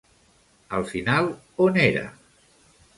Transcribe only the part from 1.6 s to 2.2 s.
on era?